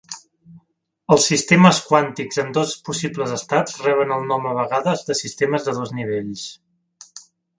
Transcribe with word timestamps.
Els 1.15 1.27
sistemes 1.31 1.81
quàntics 1.89 2.39
amb 2.45 2.55
dos 2.59 2.73
possibles 2.87 3.35
estats 3.37 3.77
reben 3.83 4.15
el 4.17 4.25
nom 4.33 4.49
a 4.53 4.57
vegades 4.63 5.05
de 5.11 5.17
sistemes 5.21 5.69
de 5.71 5.79
dos 5.81 5.93
nivells. 6.01 6.49